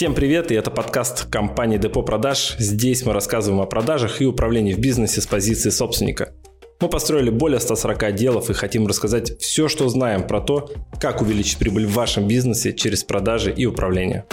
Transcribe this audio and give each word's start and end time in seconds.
Всем 0.00 0.14
привет, 0.14 0.50
и 0.50 0.54
это 0.54 0.70
подкаст 0.70 1.26
компании 1.26 1.76
Депо 1.76 2.02
Продаж. 2.02 2.56
Здесь 2.58 3.04
мы 3.04 3.12
рассказываем 3.12 3.60
о 3.60 3.66
продажах 3.66 4.22
и 4.22 4.24
управлении 4.24 4.72
в 4.72 4.78
бизнесе 4.78 5.20
с 5.20 5.26
позиции 5.26 5.68
собственника. 5.68 6.32
Мы 6.80 6.88
построили 6.88 7.28
более 7.28 7.60
140 7.60 8.04
отделов 8.04 8.48
и 8.48 8.54
хотим 8.54 8.86
рассказать 8.86 9.38
все, 9.42 9.68
что 9.68 9.86
знаем 9.90 10.26
про 10.26 10.40
то, 10.40 10.72
как 10.98 11.20
увеличить 11.20 11.58
прибыль 11.58 11.84
в 11.84 11.92
вашем 11.92 12.26
бизнесе 12.26 12.72
через 12.72 13.04
продажи 13.04 13.52
и 13.52 13.66
управление. 13.66 14.24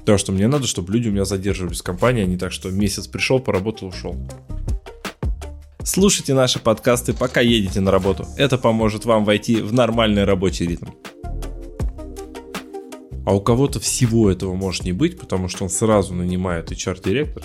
Потому 0.00 0.18
что 0.18 0.32
мне 0.32 0.48
надо, 0.48 0.66
чтобы 0.66 0.92
люди 0.92 1.08
у 1.08 1.12
меня 1.12 1.24
задерживались 1.24 1.78
в 1.78 1.84
компании, 1.84 2.24
а 2.24 2.26
не 2.26 2.36
так, 2.36 2.50
что 2.50 2.68
месяц 2.72 3.06
пришел, 3.06 3.38
поработал, 3.38 3.90
ушел. 3.90 4.16
Слушайте 5.84 6.34
наши 6.34 6.58
подкасты, 6.58 7.12
пока 7.12 7.40
едете 7.40 7.78
на 7.78 7.92
работу. 7.92 8.26
Это 8.36 8.58
поможет 8.58 9.04
вам 9.04 9.24
войти 9.24 9.54
в 9.54 9.72
нормальный 9.72 10.24
рабочий 10.24 10.66
ритм. 10.66 10.86
А 13.24 13.34
у 13.34 13.40
кого-то 13.40 13.80
всего 13.80 14.30
этого 14.30 14.54
может 14.54 14.84
не 14.84 14.92
быть, 14.92 15.18
потому 15.18 15.48
что 15.48 15.64
он 15.64 15.70
сразу 15.70 16.14
нанимает 16.14 16.70
HR-директор. 16.70 17.44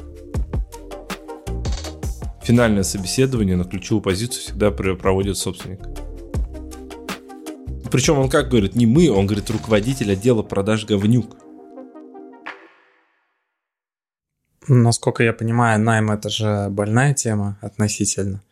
Финальное 2.44 2.84
собеседование 2.84 3.56
на 3.56 3.64
ключевую 3.64 4.02
позицию 4.02 4.42
всегда 4.42 4.72
проводит 4.72 5.38
собственник. 5.38 5.80
Причем 7.92 8.20
он 8.20 8.30
как 8.30 8.50
говорит, 8.50 8.76
не 8.76 8.86
мы, 8.86 9.10
он 9.10 9.26
говорит 9.26 9.50
руководитель 9.50 10.12
отдела 10.12 10.44
продаж 10.44 10.86
говнюк. 10.86 11.38
Насколько 14.68 15.24
я 15.24 15.34
понимаю, 15.34 15.80
найм 15.80 16.12
это 16.12 16.30
же 16.30 16.68
больная 16.70 17.14
тема 17.14 17.58
относительно 17.62 18.44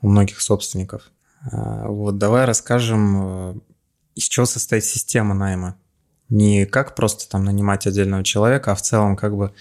у 0.00 0.08
многих 0.08 0.40
собственников. 0.40 1.10
А, 1.52 1.88
вот 1.88 2.16
давай 2.16 2.46
расскажем, 2.46 3.16
э, 3.16 3.54
из 4.14 4.24
чего 4.24 4.46
состоит 4.46 4.84
система 4.84 5.34
найма 5.34 5.76
не 6.28 6.66
как 6.66 6.94
просто 6.94 7.28
там 7.28 7.44
нанимать 7.44 7.86
отдельного 7.86 8.24
человека, 8.24 8.72
а 8.72 8.74
в 8.74 8.82
целом 8.82 9.16
как 9.16 9.36
бы 9.36 9.52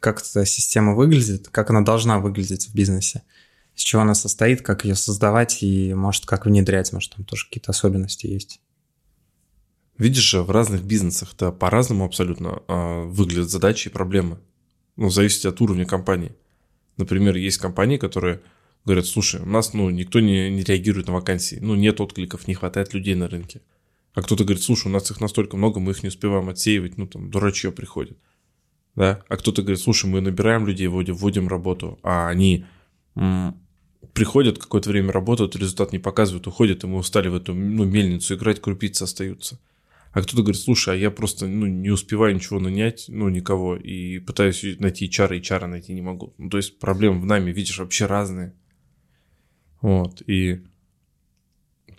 как 0.00 0.20
эта 0.20 0.46
система 0.46 0.94
выглядит, 0.94 1.48
как 1.48 1.70
она 1.70 1.80
должна 1.80 2.18
выглядеть 2.18 2.68
в 2.68 2.74
бизнесе, 2.74 3.22
из 3.74 3.82
чего 3.82 4.02
она 4.02 4.14
состоит, 4.14 4.62
как 4.62 4.84
ее 4.84 4.94
создавать 4.94 5.62
и, 5.62 5.92
может, 5.94 6.26
как 6.26 6.46
внедрять, 6.46 6.92
может, 6.92 7.14
там 7.14 7.24
тоже 7.24 7.46
какие-то 7.46 7.70
особенности 7.70 8.26
есть. 8.26 8.60
Видишь 9.96 10.22
же, 10.22 10.42
в 10.42 10.50
разных 10.50 10.84
бизнесах-то 10.84 11.50
по-разному 11.50 12.04
абсолютно 12.04 12.62
э, 12.68 13.02
выглядят 13.06 13.50
задачи 13.50 13.88
и 13.88 13.90
проблемы. 13.90 14.38
Ну, 14.96 15.10
зависит 15.10 15.44
от 15.46 15.60
уровня 15.60 15.86
компании. 15.86 16.32
Например, 16.96 17.36
есть 17.36 17.58
компании, 17.58 17.96
которые 17.96 18.40
говорят, 18.84 19.06
слушай, 19.06 19.40
у 19.40 19.46
нас 19.46 19.74
ну, 19.74 19.90
никто 19.90 20.20
не, 20.20 20.50
не 20.50 20.62
реагирует 20.62 21.08
на 21.08 21.14
вакансии, 21.14 21.58
ну, 21.60 21.74
нет 21.74 22.00
откликов, 22.00 22.46
не 22.46 22.54
хватает 22.54 22.94
людей 22.94 23.14
на 23.16 23.28
рынке. 23.28 23.60
А 24.18 24.22
кто-то 24.22 24.42
говорит, 24.42 24.64
слушай, 24.64 24.88
у 24.88 24.90
нас 24.90 25.08
их 25.12 25.20
настолько 25.20 25.56
много, 25.56 25.78
мы 25.78 25.92
их 25.92 26.02
не 26.02 26.08
успеваем 26.08 26.48
отсеивать, 26.48 26.98
ну 26.98 27.06
там 27.06 27.30
дурачье 27.30 27.70
приходит. 27.70 28.18
Да? 28.96 29.22
А 29.28 29.36
кто-то 29.36 29.62
говорит, 29.62 29.78
слушай, 29.78 30.10
мы 30.10 30.20
набираем 30.20 30.66
людей, 30.66 30.88
вводим, 30.88 31.14
вводим 31.14 31.46
работу, 31.46 32.00
а 32.02 32.28
они 32.28 32.64
м- 33.14 33.54
приходят, 34.14 34.58
какое-то 34.58 34.90
время 34.90 35.12
работают, 35.12 35.54
результат 35.54 35.92
не 35.92 36.00
показывают, 36.00 36.48
уходят, 36.48 36.82
и 36.82 36.88
мы 36.88 36.98
устали 36.98 37.28
в 37.28 37.36
эту 37.36 37.54
ну, 37.54 37.84
мельницу 37.84 38.34
играть, 38.34 38.60
крупицы 38.60 39.04
остаются. 39.04 39.60
А 40.10 40.20
кто-то 40.20 40.42
говорит, 40.42 40.60
слушай, 40.60 40.94
а 40.94 40.96
я 40.96 41.12
просто 41.12 41.46
ну, 41.46 41.66
не 41.66 41.90
успеваю 41.90 42.34
ничего 42.34 42.58
нанять, 42.58 43.04
ну, 43.06 43.28
никого, 43.28 43.76
и 43.76 44.18
пытаюсь 44.18 44.64
найти 44.80 45.06
HR, 45.06 45.36
и 45.36 45.40
HR 45.40 45.66
найти 45.66 45.92
не 45.92 46.02
могу. 46.02 46.34
Ну, 46.38 46.50
то 46.50 46.56
есть 46.56 46.80
проблемы 46.80 47.20
в 47.20 47.24
нами, 47.24 47.52
видишь, 47.52 47.78
вообще 47.78 48.06
разные. 48.06 48.52
Вот, 49.80 50.22
и 50.26 50.64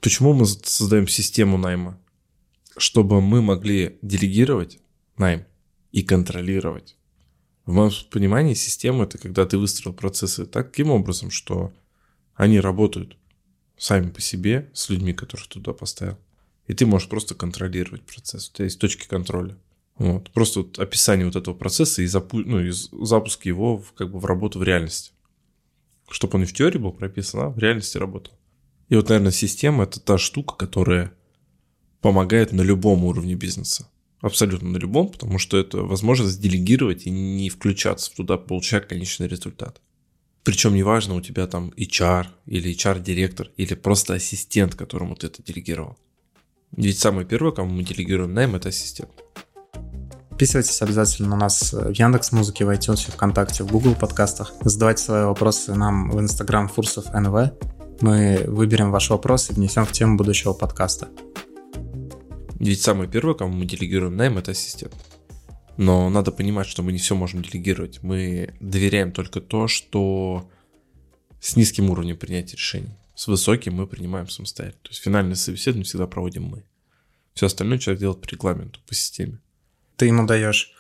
почему 0.02 0.34
мы 0.34 0.46
создаем 0.46 1.08
систему 1.08 1.58
найма? 1.58 1.98
Чтобы 2.80 3.22
мы 3.22 3.42
могли 3.42 3.98
делегировать 4.02 4.80
найм 5.18 5.46
и 5.92 6.02
контролировать. 6.02 6.96
В 7.66 7.74
моем 7.74 7.92
понимании 8.10 8.56
система– 8.56 9.04
это 9.06 9.18
когда 9.18 9.46
ты 9.46 9.58
выстроил 9.58 9.94
процессы 9.94 10.46
таким 10.46 10.90
образом, 10.90 11.30
что 11.30 11.72
они 12.34 12.60
работают 12.60 13.18
сами 13.78 14.10
по 14.10 14.22
себе 14.22 14.70
с 14.74 14.90
людьми, 14.90 15.14
которых 15.14 15.48
туда 15.48 15.74
поставил. 15.74 16.18
И 16.68 16.74
ты 16.74 16.86
можешь 16.86 17.10
просто 17.10 17.36
контролировать 17.36 18.04
процесс. 18.04 18.50
У 18.50 18.54
тебя 18.54 18.66
есть 18.66 18.80
точки 18.80 19.08
контроля. 19.08 19.58
Вот. 19.98 20.32
Просто 20.32 20.62
вот 20.62 20.80
описание 20.80 21.26
вот 21.26 21.36
этого 21.36 21.54
процесса 21.54 22.02
и, 22.02 22.06
запу- 22.06 22.44
ну, 22.46 22.62
и 22.62 22.72
запуск 22.72 23.46
его 23.46 23.78
в, 23.78 23.94
как 23.94 24.12
бы 24.12 24.20
в 24.20 24.26
работу 24.26 24.60
в 24.60 24.64
реальности. 24.64 25.12
Чтобы 26.10 26.38
он 26.38 26.44
и 26.44 26.46
в 26.46 26.54
теории 26.54 26.78
был 26.78 26.94
прописан, 26.94 27.42
а 27.42 27.50
в 27.50 27.60
реальности 27.60 27.98
работал. 27.98 28.34
И 28.88 28.96
вот, 28.96 29.10
наверное, 29.10 29.32
система– 29.32 29.84
это 29.86 30.00
та 30.00 30.18
штука, 30.18 30.56
которая 30.56 31.14
помогает 32.02 32.52
на 32.52 32.62
любом 32.62 33.04
уровне 33.04 33.36
бизнеса. 33.36 33.88
Абсолютно 34.22 34.70
на 34.70 34.78
любом, 34.78 35.10
потому 35.10 35.40
что 35.40 35.58
это 35.58 35.78
возможность 35.78 36.42
делегировать 36.42 37.06
и 37.06 37.10
не 37.10 37.50
включаться 37.50 38.14
туда, 38.14 38.38
получать 38.38 38.88
конечный 38.88 39.28
результат. 39.28 39.82
Причем 40.44 40.74
неважно, 40.74 41.16
у 41.16 41.22
тебя 41.22 41.48
там 41.48 41.72
HR 41.78 42.28
или 42.46 42.76
HR-директор 42.76 43.50
или 43.56 43.76
просто 43.76 44.16
ассистент, 44.16 44.76
которому 44.76 45.16
ты 45.16 45.28
это 45.28 45.44
делегировал. 45.44 45.98
Ведь 46.76 47.00
самое 47.00 47.26
первое, 47.26 47.52
кому 47.52 47.72
мы 47.72 47.84
делегируем 47.84 48.34
найм, 48.34 48.56
это 48.56 48.70
ассистент. 48.70 49.12
Подписывайтесь 50.30 50.82
обязательно 50.82 51.30
на 51.30 51.36
нас 51.36 51.74
в 51.74 51.92
Яндекс 51.92 52.32
Музыке, 52.32 52.64
в 52.64 52.70
iTunes, 52.70 53.12
ВКонтакте, 53.12 53.64
в 53.64 53.72
Google 53.72 53.96
подкастах. 53.96 54.54
Задавайте 54.62 55.04
свои 55.04 55.24
вопросы 55.26 55.76
нам 55.76 56.10
в 56.12 56.20
Инстаграм 56.20 56.70
Фурсов 56.70 57.14
НВ. 57.14 57.52
Мы 58.02 58.46
выберем 58.48 58.92
ваш 58.92 59.10
вопрос 59.10 59.50
и 59.50 59.54
внесем 59.54 59.86
в 59.86 59.92
тему 59.92 60.16
будущего 60.16 60.54
подкаста. 60.54 61.10
Ведь 62.60 62.82
самое 62.82 63.10
первое, 63.10 63.36
кому 63.36 63.54
мы 63.54 63.66
делегируем 63.66 64.16
найм, 64.18 64.38
это 64.38 64.52
ассистент. 64.52 64.94
Но 65.78 66.10
надо 66.10 66.32
понимать, 66.32 66.68
что 66.68 66.84
мы 66.84 66.92
не 66.92 66.98
все 66.98 67.16
можем 67.16 67.42
делегировать. 67.42 68.04
Мы 68.04 68.54
доверяем 68.60 69.14
только 69.14 69.40
то, 69.40 69.68
что 69.68 70.50
с 71.40 71.56
низким 71.56 71.90
уровнем 71.90 72.18
принятия 72.18 72.58
решений. 72.58 72.98
С 73.16 73.28
высоким 73.28 73.76
мы 73.76 73.88
принимаем 73.88 74.28
самостоятельно. 74.28 74.82
То 74.84 74.90
есть 74.90 75.02
финальное 75.02 75.36
собеседование 75.36 75.86
всегда 75.86 76.06
проводим 76.06 76.44
мы. 76.44 76.66
Все 77.34 77.46
остальное 77.46 77.78
человек 77.78 78.02
делает 78.02 78.22
по 78.22 78.28
регламенту, 78.28 78.82
по 78.86 78.94
системе. 78.94 79.40
Ты 79.96 80.08
ему 80.08 80.26
даешь 80.26 80.74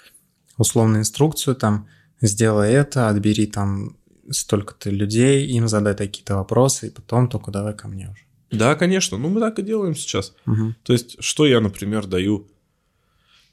условную 0.57 1.00
инструкцию, 1.00 1.56
там, 1.56 1.88
сделай 2.19 2.73
это, 2.73 3.07
отбери 3.07 3.45
там 3.47 3.97
столько-то 4.29 4.89
людей, 4.89 5.47
им 5.47 5.69
задай 5.69 5.95
такие-то 5.95 6.35
вопросы, 6.35 6.88
и 6.88 6.91
потом 6.91 7.29
только 7.29 7.51
давай 7.51 7.73
ко 7.73 7.88
мне 7.88 8.09
уже. 8.09 8.28
Да, 8.51 8.75
конечно. 8.75 9.17
Ну, 9.17 9.29
мы 9.29 9.39
так 9.39 9.59
и 9.59 9.63
делаем 9.63 9.95
сейчас. 9.95 10.35
Угу. 10.45 10.75
То 10.83 10.93
есть, 10.93 11.21
что 11.23 11.45
я, 11.45 11.59
например, 11.59 12.07
даю... 12.07 12.49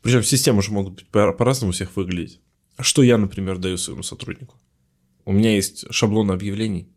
Причем 0.02 0.22
системы 0.22 0.62
же 0.62 0.70
могут 0.70 0.94
быть 0.94 1.08
по-разному 1.08 1.70
у 1.70 1.72
всех 1.72 1.96
выглядеть. 1.96 2.40
Что 2.78 3.02
я, 3.02 3.18
например, 3.18 3.58
даю 3.58 3.76
своему 3.76 4.02
сотруднику? 4.02 4.56
У 5.24 5.32
меня 5.32 5.54
есть 5.54 5.92
шаблон 5.92 6.30
объявлений, 6.30 6.88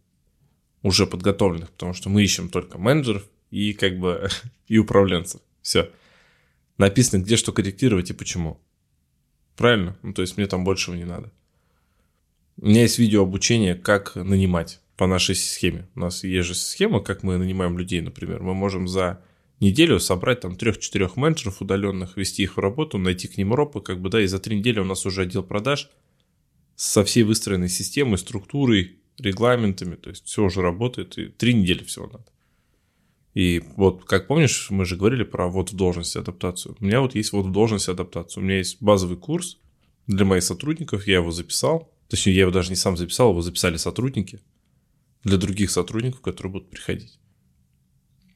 уже 0.84 1.08
подготовленных, 1.08 1.72
потому 1.72 1.94
что 1.94 2.10
мы 2.10 2.24
ищем 2.24 2.50
только 2.50 2.78
менеджеров 2.78 3.28
и 3.50 3.74
как 3.74 3.98
бы 3.98 4.30
и 4.68 4.78
управленцев. 4.78 5.42
Все. 5.62 5.92
Написано, 6.78 7.22
где 7.22 7.36
что 7.36 7.52
корректировать 7.52 8.12
и 8.12 8.14
почему. 8.14 8.62
Правильно? 9.58 9.98
Ну, 10.04 10.14
то 10.14 10.22
есть 10.22 10.38
мне 10.38 10.48
там 10.48 10.64
большего 10.64 10.96
не 10.96 11.06
надо. 11.06 11.32
У 12.58 12.68
меня 12.68 12.82
есть 12.82 13.00
видео 13.00 13.24
обучение, 13.24 13.76
как 13.76 14.16
нанимать 14.16 14.82
по 15.00 15.08
нашей 15.08 15.36
схеме. 15.36 15.88
У 15.96 16.02
нас 16.02 16.26
есть 16.26 16.46
же 16.50 16.54
схема, 16.54 17.00
как 17.00 17.24
мы 17.24 17.38
нанимаем 17.38 17.78
людей, 17.78 18.02
например. 18.02 18.44
Мы 18.44 18.54
можем 18.54 18.86
за 18.86 19.24
неделю 19.62 19.98
собрать 19.98 20.42
там 20.42 20.58
трех-четырех 20.58 21.16
менеджеров 21.16 21.62
удаленных, 21.62 22.18
вести 22.18 22.44
их 22.44 22.58
в 22.58 22.60
работу, 22.60 22.98
найти 22.98 23.30
к 23.30 23.38
ним 23.38 23.54
ропы, 23.54 23.80
как 23.80 24.02
бы, 24.02 24.10
да, 24.10 24.22
и 24.22 24.28
за 24.28 24.40
три 24.40 24.58
недели 24.60 24.82
у 24.82 24.84
нас 24.84 25.06
уже 25.06 25.22
отдел 25.22 25.42
продаж 25.42 25.90
со 26.76 27.06
всей 27.06 27.24
выстроенной 27.24 27.70
системой, 27.70 28.18
структурой, 28.18 28.98
регламентами, 29.18 29.96
то 29.96 30.10
есть 30.10 30.26
все 30.26 30.44
уже 30.44 30.62
работает, 30.62 31.18
и 31.18 31.28
три 31.28 31.54
недели 31.54 31.86
всего 31.86 32.08
надо. 32.08 32.26
И 33.34 33.64
вот, 33.78 34.04
как 34.04 34.28
помнишь, 34.28 34.70
мы 34.70 34.84
же 34.84 34.98
говорили 34.98 35.24
про 35.24 35.48
вот 35.48 35.72
в 35.72 35.78
должности 35.78 36.18
адаптацию. 36.18 36.76
У 36.78 36.84
меня 36.84 37.00
вот 37.00 37.16
есть 37.16 37.32
вот 37.32 37.46
в 37.46 37.52
должности 37.54 37.90
адаптацию. 37.90 38.44
У 38.44 38.46
меня 38.46 38.58
есть 38.58 38.82
базовый 38.82 39.16
курс 39.16 39.60
для 40.08 40.26
моих 40.26 40.44
сотрудников, 40.44 41.08
я 41.08 41.16
его 41.16 41.32
записал. 41.32 41.90
Точнее, 42.10 42.34
я 42.34 42.42
его 42.42 42.52
даже 42.52 42.70
не 42.72 42.76
сам 42.76 42.98
записал, 42.98 43.30
его 43.30 43.42
записали 43.42 43.78
сотрудники 43.78 44.42
для 45.24 45.38
других 45.38 45.72
сотрудников, 45.72 46.22
которые 46.22 46.54
будут 46.54 46.70
приходить. 46.70 47.20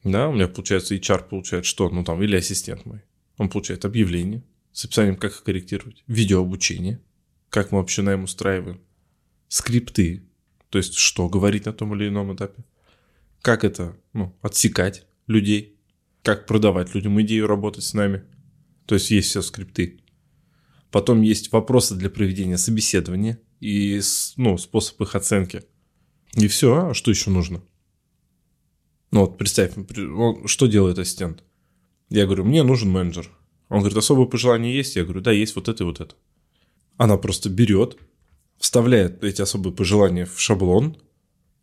Да, 0.02 0.28
у 0.28 0.32
меня 0.32 0.48
получается 0.48 0.94
HR 0.94 1.28
получает 1.28 1.64
что? 1.64 1.88
Ну 1.88 2.04
там, 2.04 2.22
или 2.22 2.36
ассистент 2.36 2.84
мой. 2.84 3.02
Он 3.38 3.48
получает 3.48 3.84
объявление 3.84 4.44
с 4.72 4.84
описанием, 4.84 5.16
как 5.16 5.42
корректировать, 5.42 6.04
видеообучение, 6.06 7.00
как 7.48 7.72
мы 7.72 7.78
вообще 7.78 8.02
найм 8.02 8.24
устраиваем, 8.24 8.80
скрипты, 9.48 10.24
то 10.68 10.78
есть 10.78 10.94
что 10.94 11.28
говорить 11.28 11.64
на 11.66 11.72
том 11.72 11.94
или 11.94 12.08
ином 12.08 12.34
этапе, 12.34 12.64
как 13.40 13.64
это, 13.64 13.96
ну, 14.12 14.36
отсекать 14.42 15.06
людей, 15.26 15.78
как 16.22 16.46
продавать 16.46 16.94
людям 16.94 17.20
идею 17.22 17.46
работать 17.46 17.84
с 17.84 17.94
нами. 17.94 18.24
То 18.86 18.96
есть 18.96 19.10
есть 19.10 19.30
все 19.30 19.42
скрипты. 19.42 20.00
Потом 20.90 21.22
есть 21.22 21.52
вопросы 21.52 21.94
для 21.94 22.10
проведения 22.10 22.58
собеседования 22.58 23.40
и 23.60 24.00
ну, 24.36 24.58
способ 24.58 25.00
их 25.00 25.14
оценки– 25.14 25.64
и 26.36 26.48
все, 26.48 26.88
а 26.88 26.94
что 26.94 27.10
еще 27.10 27.30
нужно? 27.30 27.62
Ну 29.10 29.20
вот 29.20 29.38
представь, 29.38 29.72
что 30.46 30.66
делает 30.66 30.98
ассистент? 30.98 31.44
Я 32.10 32.26
говорю, 32.26 32.44
мне 32.44 32.62
нужен 32.62 32.90
менеджер. 32.90 33.30
Он 33.68 33.78
говорит, 33.78 33.96
особое 33.96 34.26
пожелание 34.26 34.74
есть? 34.74 34.96
Я 34.96 35.04
говорю, 35.04 35.20
да, 35.20 35.30
есть 35.30 35.54
вот 35.56 35.68
это 35.68 35.84
и 35.84 35.86
вот 35.86 36.00
это. 36.00 36.14
Она 36.96 37.16
просто 37.16 37.48
берет, 37.48 37.96
вставляет 38.58 39.22
эти 39.24 39.42
особые 39.42 39.72
пожелания 39.72 40.26
в 40.26 40.40
шаблон, 40.40 40.96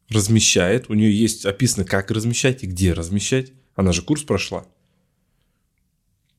размещает. 0.10 0.90
У 0.90 0.94
нее 0.94 1.18
есть 1.18 1.46
описано, 1.46 1.86
как 1.86 2.12
размещать 2.12 2.64
и 2.64 2.68
где 2.68 2.94
размещать. 2.94 3.54
Она 3.76 3.92
же 3.92 4.02
курс 4.02 4.24
прошла. 4.24 4.66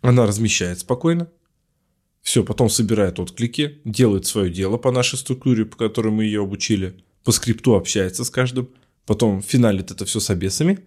Она 0.00 0.26
размещает 0.26 0.80
спокойно. 0.80 1.30
Все, 2.22 2.44
потом 2.44 2.68
собирает 2.68 3.18
отклики, 3.18 3.80
делает 3.84 4.26
свое 4.26 4.50
дело 4.50 4.76
по 4.76 4.92
нашей 4.92 5.18
структуре, 5.18 5.64
по 5.64 5.76
которой 5.76 6.10
мы 6.10 6.24
ее 6.24 6.42
обучили. 6.42 7.04
По 7.24 7.32
скрипту 7.32 7.74
общается 7.74 8.24
с 8.24 8.30
каждым. 8.30 8.70
Потом 9.06 9.42
финалит 9.42 9.90
это 9.90 10.04
все 10.04 10.20
с 10.20 10.30
обесами. 10.30 10.80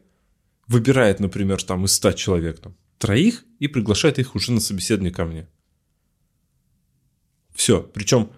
Выбирает, 0.67 1.19
например, 1.19 1.61
там 1.63 1.85
из 1.85 1.93
100 1.93 2.13
человек 2.13 2.59
там, 2.59 2.75
троих 2.97 3.45
и 3.59 3.67
приглашает 3.67 4.19
их 4.19 4.35
уже 4.35 4.51
на 4.51 4.59
собеседование 4.59 5.13
ко 5.13 5.25
мне. 5.25 5.47
Все. 7.53 7.81
Причем 7.81 8.31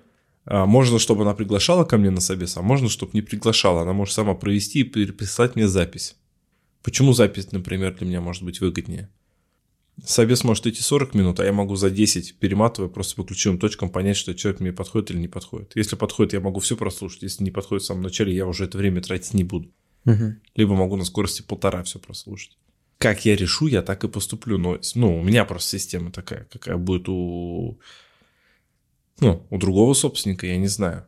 а, 0.46 0.66
можно, 0.66 1.00
чтобы 1.00 1.24
она 1.24 1.34
приглашала 1.34 1.86
ко 1.86 1.98
мне 1.98 2.10
на 2.10 2.22
собес, 2.22 2.58
а 2.58 2.62
можно, 2.62 2.90
чтобы 2.90 3.12
не 3.14 3.22
приглашала. 3.22 3.82
Она 3.82 3.94
может 3.94 4.14
сама 4.14 4.34
провести 4.34 4.82
и 4.82 4.84
переписать 4.84 5.56
мне 5.56 5.68
запись. 5.68 6.16
Почему 6.84 7.14
запись, 7.14 7.52
например, 7.52 7.96
для 7.96 8.08
меня 8.08 8.22
может 8.22 8.44
быть 8.44 8.62
выгоднее? 8.62 9.10
Собес 10.04 10.44
может 10.44 10.68
идти 10.68 10.82
40 10.82 11.16
минут, 11.16 11.40
а 11.40 11.46
я 11.46 11.52
могу 11.52 11.76
за 11.76 11.90
10, 11.90 12.36
перематывая, 12.38 12.90
просто 12.90 13.16
по 13.16 13.24
ключевым 13.24 13.60
точкам 13.60 13.90
понять, 13.90 14.18
что 14.18 14.36
человек 14.36 14.60
мне 14.60 14.72
подходит 14.72 15.12
или 15.12 15.18
не 15.18 15.28
подходит. 15.28 15.72
Если 15.76 15.96
подходит, 15.96 16.34
я 16.34 16.40
могу 16.40 16.60
все 16.60 16.78
прослушать. 16.78 17.24
Если 17.24 17.44
не 17.44 17.52
подходит 17.52 17.84
в 17.84 17.88
самом 17.88 18.04
начале, 18.04 18.36
я 18.36 18.46
уже 18.46 18.66
это 18.66 18.78
время 18.78 19.02
тратить 19.02 19.34
не 19.34 19.44
буду. 19.44 19.72
Угу. 20.06 20.36
Либо 20.56 20.76
могу 20.76 20.98
на 20.98 21.06
скорости 21.06 21.42
полтора 21.42 21.84
все 21.84 22.00
прослушать. 22.00 22.58
Как 23.00 23.26
я 23.26 23.36
решу, 23.36 23.68
я 23.68 23.82
так 23.82 24.04
и 24.04 24.08
поступлю. 24.08 24.58
Но 24.58 24.80
ну, 24.96 25.20
у 25.20 25.24
меня 25.24 25.46
просто 25.46 25.80
система 25.80 26.12
такая, 26.12 26.48
какая 26.52 26.78
будет 26.78 27.10
у 27.10 27.80
ну, 29.20 29.46
у 29.50 29.58
другого 29.58 29.94
собственника, 29.94 30.46
я 30.46 30.58
не 30.58 30.68
знаю. 30.68 31.06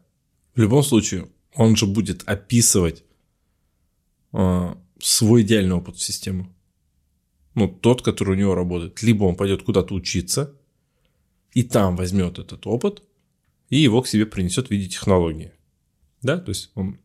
В 0.55 0.59
любом 0.59 0.83
случае, 0.83 1.29
он 1.53 1.75
же 1.75 1.85
будет 1.85 2.23
описывать 2.25 3.03
э, 4.33 4.75
свой 4.99 5.43
идеальный 5.43 5.75
опыт 5.75 5.95
в 5.95 6.03
систему. 6.03 6.53
Ну, 7.59 7.67
тот, 7.67 8.01
который 8.01 8.35
у 8.35 8.39
него 8.39 8.55
работает. 8.55 9.01
Либо 9.03 9.25
он 9.25 9.35
пойдет 9.35 9.63
куда-то 9.63 9.93
учиться, 9.93 10.55
и 11.53 11.63
там 11.63 11.95
возьмет 11.95 12.39
этот 12.39 12.65
опыт, 12.67 13.03
и 13.69 13.77
его 13.77 14.01
к 14.01 14.07
себе 14.07 14.25
принесет 14.25 14.67
в 14.67 14.71
виде 14.71 14.87
технологии. 14.87 15.51
Да, 16.21 16.37
то 16.37 16.49
есть 16.49 16.71
он 16.75 16.97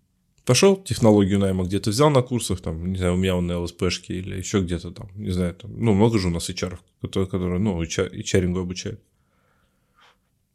пошел, 0.44 0.76
технологию 0.76 1.38
найма 1.38 1.64
где-то 1.64 1.90
взял 1.90 2.10
на 2.10 2.22
курсах, 2.22 2.60
там, 2.60 2.90
не 2.92 2.98
знаю, 2.98 3.14
у 3.14 3.16
меня 3.16 3.36
он 3.36 3.46
на 3.46 3.58
ЛСПшке 3.60 4.14
или 4.14 4.36
еще 4.36 4.60
где-то 4.60 4.90
там, 4.90 5.10
не 5.14 5.30
знаю, 5.30 5.54
там, 5.54 5.70
ну, 5.78 5.94
много 5.94 6.18
же 6.18 6.28
у 6.28 6.30
нас 6.30 6.48
HR, 6.50 6.78
которые, 7.00 7.28
которые 7.28 7.60
ну, 7.60 7.82
HR, 7.82 8.58
обучают. 8.58 9.00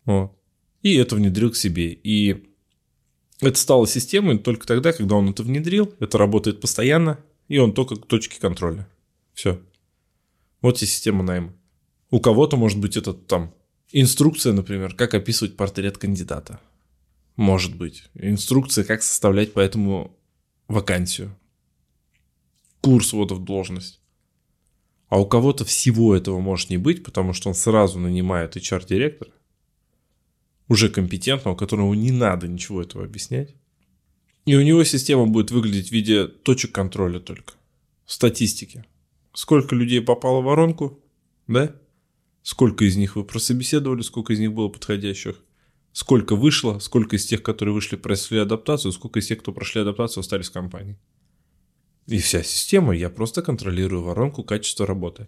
Вот 0.06 0.34
и 0.82 0.96
это 0.96 1.16
внедрил 1.16 1.52
к 1.52 1.56
себе. 1.56 1.92
И 1.92 2.46
это 3.42 3.58
стало 3.58 3.88
системой 3.88 4.38
только 4.38 4.68
тогда, 4.68 4.92
когда 4.94 5.16
он 5.16 5.30
это 5.30 5.44
внедрил, 5.44 5.94
это 6.00 6.18
работает 6.18 6.62
постоянно, 6.62 7.20
и 7.48 7.58
он 7.58 7.74
только 7.74 7.96
к 7.96 8.06
точке 8.06 8.40
контроля. 8.40 8.88
Все. 9.34 9.60
Вот 10.62 10.82
и 10.82 10.86
система 10.86 11.24
найма. 11.24 11.54
У 12.12 12.20
кого-то 12.20 12.58
может 12.58 12.80
быть 12.80 12.98
это 12.98 13.14
там 13.14 13.54
инструкция, 13.92 14.54
например, 14.54 14.96
как 14.96 15.14
описывать 15.14 15.56
портрет 15.56 15.98
кандидата. 15.98 16.60
Может 17.36 17.76
быть. 17.78 18.04
Инструкция, 18.16 18.84
как 18.84 19.04
составлять 19.04 19.54
по 19.54 19.60
этому 19.60 20.18
вакансию. 20.68 21.36
Курс 22.82 23.14
ввода 23.14 23.36
в 23.36 23.44
должность. 23.44 24.00
А 25.08 25.20
у 25.20 25.26
кого-то 25.26 25.66
всего 25.66 26.16
этого 26.16 26.40
может 26.40 26.70
не 26.70 26.78
быть, 26.78 27.04
потому 27.04 27.34
что 27.34 27.50
он 27.50 27.56
сразу 27.56 28.00
нанимает 28.00 28.56
HR-директора, 28.56 29.32
уже 30.68 30.90
компетентного, 30.90 31.56
которому 31.56 31.94
не 31.96 32.12
надо 32.12 32.48
ничего 32.48 32.82
этого 32.82 33.04
объяснять. 33.04 33.56
И 34.46 34.56
у 34.56 34.62
него 34.62 34.84
система 34.84 35.26
будет 35.26 35.52
выглядеть 35.52 35.90
в 35.90 35.92
виде 35.92 36.28
точек 36.28 36.72
контроля 36.72 37.20
только. 37.20 37.54
Статистики. 38.06 38.86
Сколько 39.34 39.76
людей 39.76 40.02
попало 40.02 40.42
в 40.42 40.46
воронку, 40.46 41.00
да? 41.48 41.76
Сколько 42.42 42.86
из 42.86 42.96
них 42.96 43.16
вы 43.16 43.24
прособеседовали, 43.24 44.02
сколько 44.02 44.34
из 44.34 44.40
них 44.40 44.54
было 44.54 44.70
подходящих. 44.70 45.44
Сколько 45.92 46.36
вышло, 46.36 46.80
сколько 46.80 47.16
из 47.16 47.26
тех, 47.26 47.44
которые 47.44 47.74
вышли, 47.74 47.96
прошли 47.96 48.40
адаптацию, 48.40 48.92
сколько 48.92 49.20
из 49.20 49.28
тех, 49.28 49.40
кто 49.40 49.52
прошли 49.52 49.82
адаптацию, 49.82 50.22
остались 50.22 50.50
в 50.50 50.54
компании. 50.54 50.98
И 52.08 52.18
вся 52.18 52.44
система, 52.44 52.96
я 52.96 53.10
просто 53.10 53.42
контролирую 53.42 54.04
воронку 54.04 54.44
качества 54.44 54.88
работы. 54.88 55.28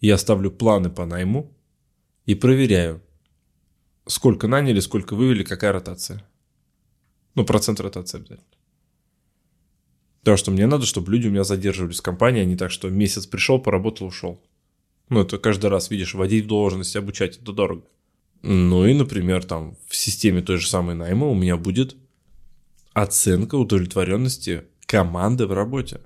Я 0.00 0.16
ставлю 0.18 0.50
планы 0.50 0.90
по 0.90 1.04
найму 1.06 1.54
и 2.26 2.34
проверяю, 2.34 3.02
сколько 4.06 4.48
наняли, 4.48 4.80
сколько 4.80 5.16
вывели, 5.16 5.44
какая 5.44 5.72
ротация. 5.72 6.26
Ну, 7.34 7.44
процент 7.44 7.80
ротации 7.80 8.18
обязательно. 8.18 8.53
Потому 10.24 10.36
что 10.38 10.50
мне 10.50 10.66
надо, 10.66 10.86
чтобы 10.86 11.12
люди 11.12 11.28
у 11.28 11.30
меня 11.30 11.44
задерживались 11.44 12.00
в 12.00 12.02
компании, 12.02 12.42
а 12.42 12.46
не 12.46 12.56
так, 12.56 12.70
что 12.70 12.88
месяц 12.88 13.26
пришел, 13.26 13.60
поработал, 13.60 14.06
ушел. 14.06 14.42
Ну, 15.10 15.20
это 15.20 15.36
каждый 15.38 15.68
раз, 15.68 15.90
видишь, 15.90 16.14
вводить 16.14 16.46
в 16.46 16.48
должность, 16.48 16.96
обучать, 16.96 17.36
это 17.36 17.52
дорого. 17.52 17.84
Ну 18.42 18.86
и, 18.86 18.94
например, 18.94 19.44
там 19.44 19.76
в 19.86 19.94
системе 19.94 20.42
той 20.42 20.56
же 20.56 20.66
самой 20.66 20.94
найма 20.94 21.26
у 21.26 21.34
меня 21.34 21.56
будет 21.56 21.94
оценка 22.94 23.56
удовлетворенности 23.56 24.64
команды 24.86 25.46
в 25.46 25.52
работе. 25.52 26.00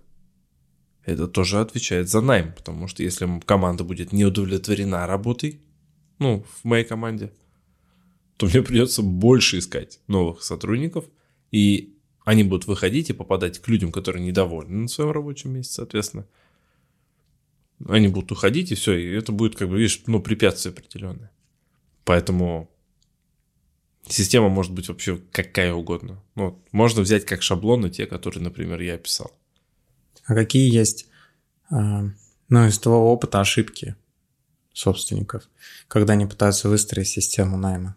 Это 1.04 1.28
тоже 1.28 1.60
отвечает 1.60 2.08
за 2.08 2.20
найм, 2.20 2.52
потому 2.52 2.88
что 2.88 3.02
если 3.02 3.40
команда 3.46 3.84
будет 3.84 4.12
не 4.12 4.24
удовлетворена 4.24 5.06
работой, 5.06 5.60
ну, 6.18 6.44
в 6.60 6.64
моей 6.64 6.84
команде– 6.84 7.32
то 8.38 8.46
мне 8.46 8.62
придется 8.62 9.02
больше 9.02 9.58
искать 9.58 10.00
новых 10.06 10.42
сотрудников, 10.42 11.04
и 11.50 11.97
они 12.28 12.44
будут 12.44 12.66
выходить 12.66 13.08
и 13.08 13.14
попадать 13.14 13.58
к 13.58 13.66
людям, 13.68 13.90
которые 13.90 14.22
недовольны 14.22 14.82
на 14.82 14.88
своем 14.88 15.12
рабочем 15.12 15.50
месте, 15.52 15.72
соответственно. 15.72 16.26
Они 17.88 18.08
будут 18.08 18.32
уходить, 18.32 18.70
и 18.70 18.74
все, 18.74 18.92
и 18.96 19.14
это 19.14 19.32
будет, 19.32 19.56
как 19.56 19.70
бы, 19.70 19.78
видишь, 19.78 20.02
ну, 20.06 20.20
препятствие 20.20 20.74
определенное. 20.74 21.30
Поэтому 22.04 22.70
система 24.06 24.50
может 24.50 24.72
быть 24.72 24.90
вообще 24.90 25.18
какая 25.32 25.72
угодно. 25.72 26.22
Ну, 26.34 26.62
можно 26.70 27.00
взять 27.00 27.24
как 27.24 27.40
шаблоны 27.40 27.88
те, 27.88 28.04
которые, 28.04 28.42
например, 28.42 28.78
я 28.82 28.96
описал. 28.96 29.32
А 30.26 30.34
какие 30.34 30.70
есть, 30.70 31.06
а, 31.70 32.10
ну, 32.50 32.66
из 32.66 32.78
того 32.78 33.10
опыта 33.10 33.40
ошибки 33.40 33.96
собственников, 34.74 35.48
когда 35.88 36.12
они 36.12 36.26
пытаются 36.26 36.68
выстроить 36.68 37.08
систему 37.08 37.56
найма? 37.56 37.96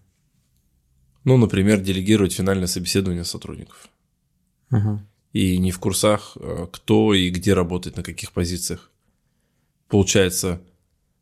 Ну, 1.25 1.35
например, 1.35 1.81
делегировать 1.81 2.31
финальное 2.31 2.67
собеседование 2.67 3.25
сотрудников. 3.25 3.89
Угу. 4.71 4.99
И 5.33 5.57
не 5.57 5.71
в 5.71 5.79
курсах, 5.79 6.37
э, 6.39 6.67
кто 6.71 7.13
и 7.13 7.29
где 7.29 7.53
работает, 7.53 7.97
на 7.97 8.03
каких 8.03 8.31
позициях. 8.31 8.91
Получается, 9.87 10.61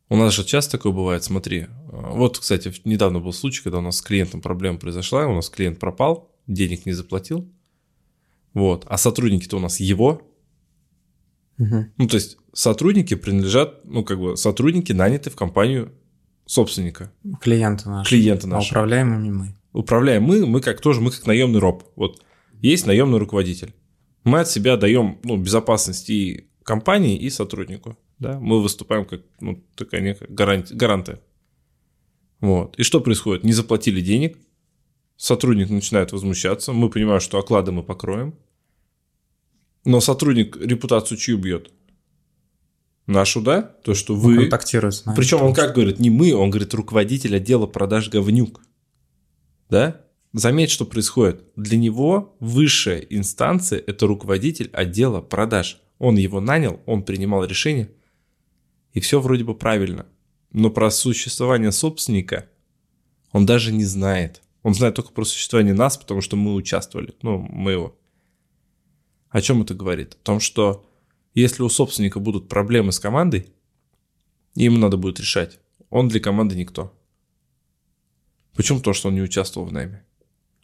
у 0.10 0.16
нас 0.16 0.34
же 0.34 0.44
часто 0.44 0.78
такое 0.78 0.92
бывает, 0.92 1.24
смотри. 1.24 1.62
Э, 1.62 1.68
вот, 1.92 2.40
кстати, 2.40 2.74
недавно 2.86 3.20
был 3.20 3.34
случай, 3.34 3.62
когда 3.64 3.80
у 3.80 3.82
нас 3.82 3.98
с 3.98 4.02
клиентом 4.02 4.42
проблема 4.42 4.78
произошла, 4.78 5.28
у 5.28 5.36
нас 5.36 5.50
клиент 5.50 5.80
пропал, 5.80 6.32
денег 6.48 6.86
не 6.86 6.94
заплатил. 6.94 7.48
Вот. 8.54 8.86
А 8.88 8.98
сотрудники-то 8.98 9.58
у 9.58 9.60
нас 9.60 9.80
его. 9.80 10.22
Угу. 11.60 11.86
Ну, 11.98 12.08
то 12.08 12.16
есть 12.16 12.38
сотрудники 12.54 13.16
принадлежат, 13.16 13.86
ну, 13.86 14.04
как 14.04 14.20
бы 14.20 14.38
сотрудники 14.38 14.92
наняты 14.92 15.30
в 15.30 15.36
компанию 15.36 15.92
собственника. 16.46 17.12
Клиенты 17.42 17.90
наши. 17.90 18.10
Клиенты 18.10 18.48
наши. 18.48 18.70
А 18.70 18.72
управляемыми 18.72 19.30
мы 19.30 19.56
управляем 19.74 20.24
мы, 20.24 20.46
мы 20.46 20.62
как 20.62 20.82
тоже, 20.82 21.02
мы 21.02 21.12
как 21.12 21.26
наемный 21.26 21.60
роб. 21.60 21.84
Вот 21.96 22.22
есть 22.60 22.86
наемный 22.86 23.20
руководитель. 23.20 23.74
Мы 24.24 24.42
от 24.42 24.50
себя 24.50 24.78
даем 24.78 25.20
ну, 25.24 25.38
безопасность 25.38 26.10
и 26.10 26.50
компании, 26.64 27.18
и 27.18 27.30
сотруднику. 27.30 27.98
Да? 28.20 28.40
Мы 28.40 28.62
выступаем 28.62 29.06
как 29.06 29.22
ну, 29.40 29.64
такая 29.76 30.02
некая 30.02 30.28
гаранти, 30.28 30.74
гаранты. 30.74 31.20
Вот. 32.40 32.78
И 32.78 32.84
что 32.84 33.02
происходит? 33.02 33.44
Не 33.44 33.54
заплатили 33.54 34.02
денег, 34.02 34.38
сотрудник 35.18 35.70
начинает 35.70 36.12
возмущаться, 36.12 36.74
мы 36.74 36.90
понимаем, 36.90 37.20
что 37.20 37.38
оклады 37.38 37.72
мы 37.72 37.84
покроем, 37.84 38.36
но 39.86 40.00
сотрудник 40.00 40.58
репутацию 40.58 41.18
чью 41.18 41.38
бьет? 41.38 41.72
Нашу, 43.08 43.42
да? 43.42 43.62
То, 43.62 43.96
что 43.96 44.16
вы... 44.16 44.34
Он 44.34 44.42
контактирует 44.42 44.94
с 44.94 45.06
нами. 45.06 45.16
Причем 45.16 45.42
он 45.42 45.54
как 45.54 45.74
говорит, 45.74 46.00
не 46.00 46.10
мы, 46.10 46.34
он 46.34 46.52
говорит 46.52 46.74
руководитель 46.74 47.36
отдела 47.36 47.66
продаж 47.66 48.10
говнюк 48.10 48.62
да, 49.70 50.02
заметь, 50.34 50.72
что 50.72 50.86
происходит. 50.86 51.44
Для 51.56 51.78
него 51.78 52.36
высшая 52.40 53.00
инстанция– 53.00 53.84
это 53.88 54.08
руководитель 54.08 54.70
отдела 54.74 55.22
продаж. 55.22 55.82
Он 55.98 56.16
его 56.16 56.40
нанял, 56.40 56.80
он 56.86 57.04
принимал 57.04 57.44
решение, 57.46 57.92
и 58.94 59.00
все 59.00 59.20
вроде 59.20 59.44
бы 59.44 59.56
правильно. 59.56 60.06
Но 60.52 60.70
про 60.70 60.90
существование 60.90 61.72
собственника 61.72 62.50
он 63.32 63.46
даже 63.46 63.72
не 63.72 63.84
знает. 63.84 64.42
Он 64.64 64.74
знает 64.74 64.96
только 64.96 65.12
про 65.12 65.24
существование 65.24 65.74
нас, 65.74 65.98
потому 65.98 66.22
что 66.22 66.36
мы 66.36 66.54
участвовали, 66.54 67.14
ну, 67.22 67.38
мы 67.38 67.72
его. 67.72 67.98
О 69.30 69.42
чем 69.42 69.62
это 69.62 69.74
говорит? 69.74 70.16
О 70.16 70.26
том, 70.26 70.40
что 70.40 70.86
если 71.34 71.62
у 71.64 71.70
собственника 71.70 72.20
будут 72.20 72.50
проблемы 72.50 72.92
с 72.92 73.00
командой, 73.00 73.54
им 74.56 74.80
надо 74.80 74.98
будет 74.98 75.20
решать. 75.20 75.60
Он 75.90 76.08
для 76.08 76.20
команды 76.20 76.56
никто. 76.56 76.94
Почему? 78.56 78.82
то, 78.82 78.94
что 78.94 79.08
он 79.10 79.16
не 79.16 79.22
участвовал 79.22 79.68
в 79.68 79.72
найме. 79.72 80.04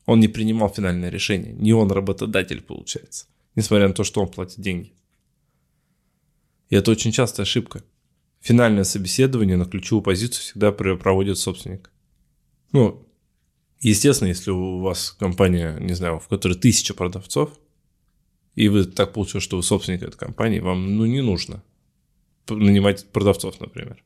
Он 0.06 0.20
не 0.20 0.28
принимал 0.28 0.70
финальное 0.70 1.10
решение. 1.10 1.54
Не 1.54 1.74
он 1.74 1.92
работодатель, 1.92 2.62
получается. 2.62 3.28
Несмотря 3.56 3.88
на 3.88 3.94
то, 3.94 4.04
что 4.04 4.22
он 4.22 4.28
платит 4.28 4.60
деньги. 4.60 4.94
И 6.70 6.76
это 6.76 6.92
очень 6.92 7.12
частая 7.12 7.46
ошибка. 7.46 7.84
Финальное 8.42 8.84
собеседование 8.84 9.58
на 9.58 9.66
ключевую 9.66 10.04
позицию 10.04 10.42
всегда 10.42 10.72
проводит 10.72 11.38
собственник. 11.38 11.92
Ну, 12.72 13.08
естественно, 13.80 14.28
если 14.28 14.52
у 14.52 14.80
вас 14.80 15.16
компания, 15.18 15.78
не 15.80 15.94
знаю, 15.94 16.20
в 16.20 16.28
которой 16.28 16.54
тысяча 16.54 16.94
продавцов, 16.94 17.58
и 18.54 18.70
вы 18.70 18.86
так 18.86 19.14
получилось, 19.14 19.44
что 19.44 19.58
вы 19.58 19.64
собственник 19.64 20.04
этой 20.04 20.18
компании, 20.18 20.60
вам 20.60 20.98
ну, 20.98 21.06
не 21.06 21.22
нужно 21.22 21.64
нанимать 22.48 23.08
продавцов, 23.12 23.60
например. 23.60 24.04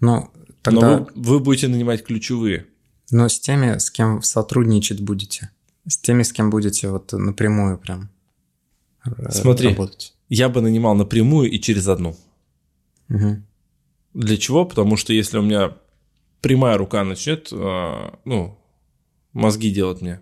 Ну, 0.00 0.30
тогда... 0.62 0.80
Но 0.80 1.08
вы, 1.14 1.36
вы 1.36 1.40
будете 1.40 1.68
нанимать 1.68 2.04
ключевые. 2.04 2.66
Но 3.10 3.28
с 3.28 3.38
теми, 3.38 3.78
с 3.78 3.90
кем 3.90 4.22
сотрудничать 4.22 5.00
будете. 5.00 5.50
С 5.86 5.98
теми, 5.98 6.22
с 6.22 6.32
кем 6.32 6.50
будете 6.50 6.88
вот 6.90 7.12
напрямую 7.12 7.78
прям 7.78 8.10
Смотри, 9.30 9.68
работать. 9.68 10.14
я 10.28 10.48
бы 10.48 10.60
нанимал 10.60 10.94
напрямую 10.94 11.50
и 11.50 11.60
через 11.60 11.86
одну. 11.86 12.16
Угу. 13.08 13.42
Для 14.14 14.36
чего? 14.36 14.64
Потому 14.64 14.96
что 14.96 15.12
если 15.12 15.38
у 15.38 15.42
меня 15.42 15.76
прямая 16.40 16.76
рука 16.76 17.04
начнет, 17.04 17.48
а, 17.52 18.18
ну, 18.24 18.58
мозги 19.32 19.70
делать 19.70 20.00
мне, 20.00 20.20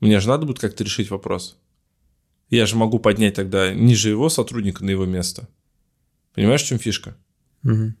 мне 0.00 0.20
же 0.20 0.28
надо 0.28 0.44
будет 0.44 0.58
как-то 0.58 0.84
решить 0.84 1.10
вопрос. 1.10 1.58
Я 2.50 2.66
же 2.66 2.76
могу 2.76 2.98
поднять 2.98 3.34
тогда 3.34 3.72
ниже 3.72 4.10
его 4.10 4.28
сотрудника 4.28 4.84
на 4.84 4.90
его 4.90 5.06
место. 5.06 5.48
Понимаешь, 6.34 6.62
в 6.62 6.66
чем 6.66 6.78
фишка? 6.78 7.16
Угу. 7.62 7.94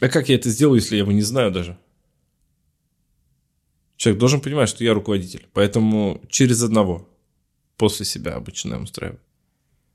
А 0.00 0.08
как 0.08 0.28
я 0.28 0.36
это 0.36 0.48
сделаю, 0.50 0.80
если 0.80 0.96
я 0.96 1.02
его 1.02 1.12
не 1.12 1.22
знаю 1.22 1.50
даже? 1.50 1.78
Человек 4.02 4.18
должен 4.18 4.40
понимать, 4.40 4.68
что 4.68 4.82
я 4.82 4.94
руководитель. 4.94 5.46
Поэтому 5.52 6.20
через 6.28 6.60
одного 6.60 7.08
после 7.76 8.04
себя 8.04 8.34
обычно 8.34 8.74
я 8.74 8.80
устраиваю. 8.80 9.20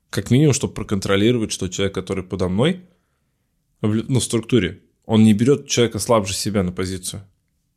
Как 0.08 0.30
минимум, 0.30 0.54
чтобы 0.54 0.72
проконтролировать, 0.72 1.52
что 1.52 1.68
человек, 1.68 1.94
который 1.94 2.24
подо 2.24 2.48
мной, 2.48 2.86
ну, 3.82 4.18
в 4.18 4.24
структуре, 4.24 4.80
он 5.04 5.24
не 5.24 5.34
берет 5.34 5.66
человека 5.66 5.98
слабже 5.98 6.32
себя 6.32 6.62
на 6.62 6.72
позицию, 6.72 7.20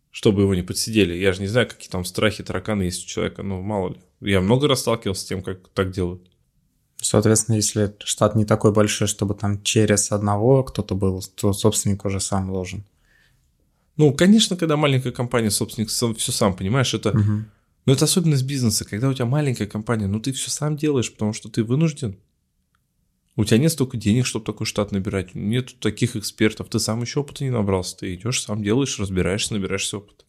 чтобы 0.09 0.43
его 0.43 0.55
не 0.55 0.61
подсидели. 0.61 1.13
Я 1.15 1.33
же 1.33 1.41
не 1.41 1.47
знаю, 1.47 1.67
какие 1.67 1.89
там 1.89 2.05
страхи, 2.05 2.45
тараканы 2.45 2.83
есть 2.83 3.03
у 3.03 3.07
человека, 3.09 3.43
ну, 3.43 3.61
мало 3.61 3.89
ли. 3.89 3.99
Я 4.21 4.39
много 4.39 4.69
раз 4.69 4.79
сталкивался 4.79 5.23
с 5.23 5.25
тем, 5.25 5.43
как 5.43 5.67
так 5.73 5.91
делают. 5.91 6.21
Соответственно, 6.95 7.57
если 7.57 7.93
штат 8.05 8.35
не 8.35 8.45
такой 8.45 8.71
большой, 8.71 9.09
чтобы 9.09 9.33
там 9.33 9.61
через 9.63 10.13
одного 10.13 10.63
кто-то 10.63 10.95
был, 10.95 11.21
то 11.35 11.51
собственник 11.51 12.05
уже 12.05 12.21
сам 12.21 12.47
должен. 12.47 12.85
Ну, 13.97 14.13
конечно, 14.13 14.55
когда 14.55 14.77
маленькая 14.77 15.11
компания, 15.11 15.51
собственник 15.51 15.89
все 15.89 16.31
сам, 16.31 16.55
понимаешь, 16.55 16.93
это... 16.93 17.09
Угу. 17.09 17.45
Но 17.85 17.93
это 17.93 18.05
особенность 18.05 18.45
бизнеса, 18.45 18.85
когда 18.85 19.09
у 19.09 19.13
тебя 19.13 19.25
маленькая 19.25 19.65
компания, 19.65 20.07
ну 20.07 20.19
ты 20.19 20.31
все 20.33 20.51
сам 20.51 20.77
делаешь, 20.77 21.11
потому 21.11 21.33
что 21.33 21.49
ты 21.49 21.63
вынужден. 21.63 22.17
У 23.35 23.45
тебя 23.45 23.57
нет 23.57 23.71
столько 23.71 23.97
денег, 23.97 24.25
чтобы 24.25 24.45
такой 24.45 24.67
штат 24.67 24.91
набирать. 24.91 25.33
Нет 25.33 25.79
таких 25.79 26.15
экспертов. 26.15 26.69
Ты 26.69 26.79
сам 26.79 27.01
еще 27.01 27.21
опыта 27.21 27.43
не 27.43 27.49
набрался. 27.49 27.97
Ты 27.97 28.13
идешь, 28.13 28.41
сам 28.41 28.61
делаешь, 28.61 28.99
разбираешься, 28.99 29.53
набираешься 29.53 29.97
опыта. 29.97 30.25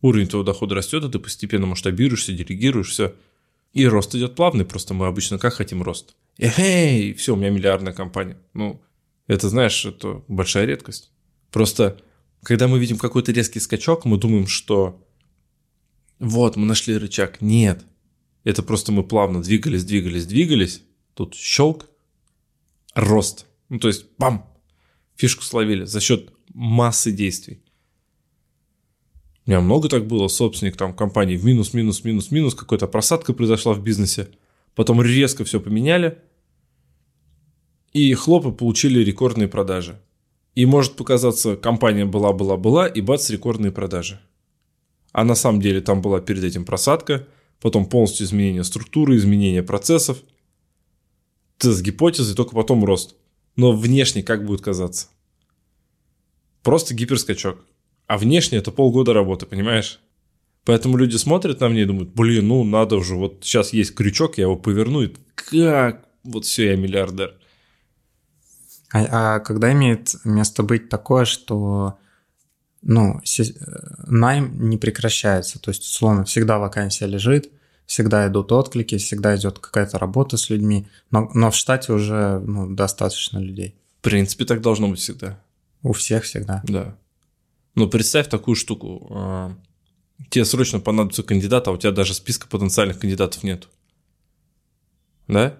Уровень 0.00 0.28
твоего 0.28 0.46
дохода 0.46 0.74
растет, 0.74 1.04
а 1.04 1.08
ты 1.08 1.18
постепенно 1.18 1.66
масштабируешься, 1.66 2.32
делегируешь, 2.32 2.90
все. 2.90 3.14
И 3.72 3.86
рост 3.86 4.14
идет 4.14 4.34
плавный, 4.34 4.64
просто 4.64 4.94
мы 4.94 5.06
обычно 5.06 5.38
как 5.38 5.54
хотим 5.54 5.82
рост. 5.82 6.14
Эй, 6.38 7.12
все, 7.14 7.34
у 7.34 7.36
меня 7.36 7.50
миллиардная 7.50 7.92
компания. 7.92 8.38
Ну, 8.54 8.80
это, 9.26 9.48
знаешь, 9.48 9.84
это 9.84 10.22
большая 10.26 10.64
редкость. 10.64 11.10
Просто, 11.50 12.00
когда 12.42 12.68
мы 12.68 12.78
видим 12.78 12.98
какой-то 12.98 13.32
резкий 13.32 13.60
скачок, 13.60 14.04
мы 14.04 14.16
думаем, 14.18 14.46
что 14.46 15.04
вот, 16.18 16.56
мы 16.56 16.66
нашли 16.66 16.96
рычаг. 16.96 17.40
Нет. 17.40 17.84
Это 18.44 18.62
просто 18.62 18.92
мы 18.92 19.02
плавно 19.02 19.42
двигались, 19.42 19.84
двигались, 19.84 20.26
двигались. 20.26 20.82
Тут 21.14 21.34
щелк, 21.34 21.88
рост. 22.94 23.46
Ну, 23.68 23.78
то 23.78 23.88
есть, 23.88 24.06
бам, 24.18 24.46
фишку 25.16 25.42
словили 25.42 25.84
за 25.84 26.00
счет 26.00 26.32
массы 26.54 27.12
действий. 27.12 27.62
У 29.46 29.50
меня 29.50 29.60
много 29.60 29.88
так 29.88 30.06
было, 30.06 30.28
собственник 30.28 30.76
там 30.76 30.94
компании 30.94 31.36
в 31.36 31.44
минус, 31.44 31.74
минус, 31.74 32.04
минус, 32.04 32.30
минус, 32.30 32.54
какая-то 32.54 32.86
просадка 32.86 33.32
произошла 33.32 33.72
в 33.72 33.82
бизнесе. 33.82 34.28
Потом 34.74 35.02
резко 35.02 35.44
все 35.44 35.60
поменяли. 35.60 36.18
И 37.92 38.14
хлопы 38.14 38.52
получили 38.52 39.02
рекордные 39.02 39.48
продажи. 39.48 40.00
И 40.54 40.66
может 40.66 40.96
показаться, 40.96 41.56
компания 41.56 42.04
была-была-была, 42.04 42.86
и 42.86 43.00
бац, 43.00 43.30
рекордные 43.30 43.72
продажи. 43.72 44.20
А 45.12 45.24
на 45.24 45.34
самом 45.34 45.60
деле 45.60 45.80
там 45.80 46.02
была 46.02 46.20
перед 46.20 46.44
этим 46.44 46.64
просадка, 46.64 47.26
потом 47.60 47.86
полностью 47.86 48.26
изменение 48.26 48.64
структуры, 48.64 49.16
изменение 49.16 49.62
процессов, 49.62 50.18
тест 51.58 51.82
гипотезы, 51.82 52.34
только 52.34 52.54
потом 52.54 52.84
рост. 52.84 53.16
Но 53.56 53.72
внешне 53.72 54.22
как 54.22 54.44
будет 54.44 54.60
казаться? 54.60 55.08
Просто 56.62 56.94
гиперскачок. 56.94 57.64
А 58.06 58.18
внешне 58.18 58.58
это 58.58 58.70
полгода 58.70 59.12
работы, 59.12 59.46
понимаешь? 59.46 60.00
Поэтому 60.64 60.96
люди 60.96 61.16
смотрят 61.16 61.60
на 61.60 61.68
меня 61.68 61.82
и 61.82 61.86
думают, 61.86 62.10
блин, 62.10 62.48
ну 62.48 62.64
надо 62.64 62.96
уже, 62.96 63.14
вот 63.14 63.38
сейчас 63.42 63.72
есть 63.72 63.94
крючок, 63.94 64.36
я 64.36 64.44
его 64.44 64.56
поверну, 64.56 65.02
и 65.02 65.12
как, 65.34 66.06
вот 66.22 66.44
все, 66.44 66.70
я 66.70 66.76
миллиардер. 66.76 67.39
А, 68.92 69.36
а 69.36 69.40
когда 69.40 69.72
имеет 69.72 70.14
место 70.24 70.62
быть 70.62 70.88
такое, 70.88 71.24
что 71.24 71.98
ну, 72.82 73.20
найм 74.06 74.68
не 74.68 74.76
прекращается. 74.76 75.58
То 75.58 75.70
есть, 75.70 75.82
условно, 75.82 76.24
всегда 76.24 76.58
вакансия 76.58 77.06
лежит, 77.06 77.50
всегда 77.86 78.26
идут 78.28 78.52
отклики, 78.52 78.96
всегда 78.98 79.36
идет 79.36 79.58
какая-то 79.58 79.98
работа 79.98 80.36
с 80.36 80.48
людьми, 80.50 80.88
но, 81.10 81.30
но 81.34 81.50
в 81.50 81.56
штате 81.56 81.92
уже 81.92 82.40
ну, 82.40 82.74
достаточно 82.74 83.38
людей. 83.38 83.74
В 84.00 84.02
принципе, 84.02 84.44
так 84.44 84.60
должно 84.62 84.88
быть 84.88 85.00
всегда. 85.00 85.38
У 85.82 85.92
всех 85.92 86.24
всегда. 86.24 86.62
Да. 86.64 86.96
Но 87.74 87.86
представь 87.86 88.28
такую 88.28 88.54
штуку. 88.54 89.08
А, 89.10 89.54
тебе 90.30 90.44
срочно 90.44 90.80
понадобится 90.80 91.22
кандидат, 91.22 91.68
а 91.68 91.72
у 91.72 91.76
тебя 91.76 91.92
даже 91.92 92.14
списка 92.14 92.46
потенциальных 92.48 92.98
кандидатов 92.98 93.42
нет. 93.42 93.68
Да? 95.28 95.58